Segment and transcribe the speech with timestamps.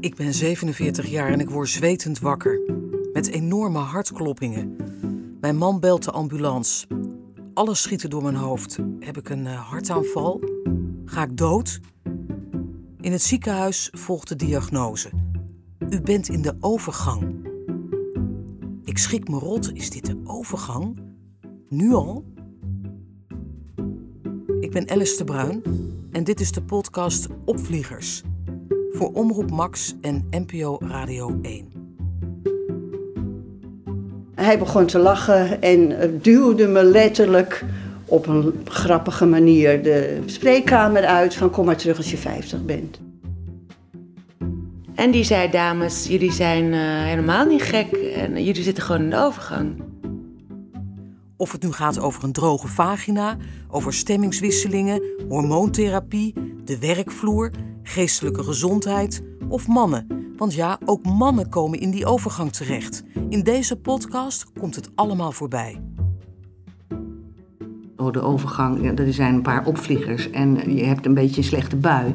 [0.00, 2.60] Ik ben 47 jaar en ik word zwetend wakker.
[3.12, 4.76] Met enorme hartkloppingen.
[5.40, 6.86] Mijn man belt de ambulance.
[7.54, 8.78] Alles schiet er door mijn hoofd.
[9.00, 10.40] Heb ik een uh, hartaanval?
[11.04, 11.80] Ga ik dood?
[13.00, 15.10] In het ziekenhuis volgt de diagnose.
[15.90, 17.48] U bent in de overgang.
[18.84, 19.72] Ik schrik me rot.
[19.72, 20.98] Is dit de overgang?
[21.68, 22.24] Nu al?
[24.60, 25.62] Ik ben Alice de Bruin
[26.12, 28.22] en dit is de podcast Opvliegers
[28.98, 31.66] voor Omroep Max en NPO Radio 1.
[34.34, 37.64] Hij begon te lachen en duwde me letterlijk
[38.04, 43.00] op een grappige manier de spreekkamer uit van kom maar terug als je 50 bent.
[44.94, 49.10] En die zei, dames, jullie zijn uh, helemaal niet gek en jullie zitten gewoon in
[49.10, 49.82] de overgang.
[51.38, 53.36] Of het nu gaat over een droge vagina,
[53.68, 57.50] over stemmingswisselingen, hormoontherapie, de werkvloer,
[57.82, 60.06] geestelijke gezondheid of mannen.
[60.36, 63.02] Want ja, ook mannen komen in die overgang terecht.
[63.28, 65.80] In deze podcast komt het allemaal voorbij.
[67.96, 71.76] Oh, de overgang, er zijn een paar opvliegers en je hebt een beetje een slechte
[71.76, 72.14] bui.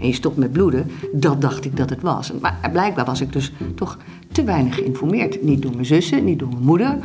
[0.00, 0.90] En je stopt met bloeden.
[1.12, 2.32] Dat dacht ik dat het was.
[2.40, 3.98] Maar blijkbaar was ik dus toch
[4.40, 5.42] te weinig geïnformeerd.
[5.42, 6.98] Niet door mijn zussen, niet door mijn moeder.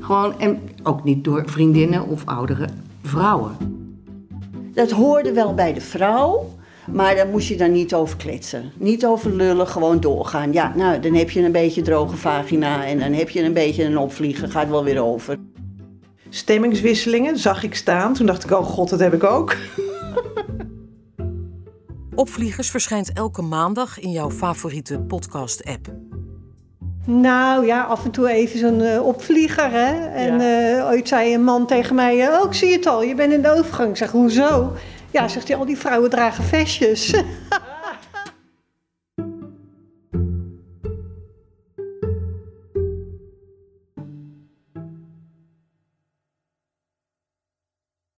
[0.00, 2.68] Gewoon, en ook niet door vriendinnen of oudere
[3.02, 3.56] vrouwen.
[4.74, 6.48] Dat hoorde wel bij de vrouw.
[6.92, 8.72] Maar daar moest je dan niet over kletsen.
[8.78, 10.52] Niet over lullen, gewoon doorgaan.
[10.52, 13.84] Ja, nou, dan heb je een beetje droge vagina en dan heb je een beetje
[13.84, 15.38] een opvliegen, gaat wel weer over.
[16.28, 18.14] Stemmingswisselingen zag ik staan.
[18.14, 19.56] Toen dacht ik, oh god, dat heb ik ook.
[22.14, 25.88] Opvliegers verschijnt elke maandag in jouw favoriete podcast-app.
[27.04, 29.70] Nou ja, af en toe even zo'n uh, opvlieger.
[29.70, 30.08] Hè?
[30.08, 33.32] En uh, ooit zei een man tegen mij: Oh, ik zie het al, je bent
[33.32, 33.90] in de overgang.
[33.90, 34.72] Ik zeg: Hoezo?
[35.10, 37.12] Ja, zegt hij, al die vrouwen dragen vestjes.